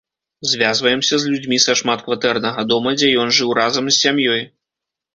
Звязваемся 0.53 1.19
з 1.25 1.33
людзьмі 1.33 1.59
са 1.67 1.77
шматкватэрнага 1.83 2.67
дома, 2.73 2.97
дзе 3.01 3.15
ён 3.25 3.29
жыў 3.41 3.57
разам 3.63 3.85
з 3.97 3.99
сям'ёй. 4.03 4.43